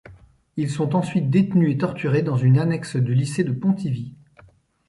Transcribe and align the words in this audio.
Ils 0.57 0.71
sont 0.71 0.95
ensuite 0.95 1.29
détenus 1.29 1.75
et 1.75 1.77
torturés 1.77 2.23
dans 2.23 2.35
une 2.35 2.57
annexe 2.57 2.95
du 2.95 3.13
lycée 3.13 3.43
de 3.43 3.51
Pontivy. 3.51 4.15